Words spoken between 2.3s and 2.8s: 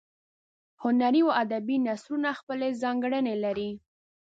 خپلې